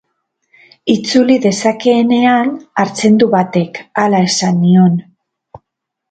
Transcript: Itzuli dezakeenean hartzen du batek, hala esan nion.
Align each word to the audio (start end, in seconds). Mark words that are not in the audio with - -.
Itzuli 0.91 1.33
dezakeenean 1.43 2.49
hartzen 2.83 3.19
du 3.23 3.27
batek, 3.33 3.81
hala 4.05 4.23
esan 4.31 4.57
nion. 4.63 4.97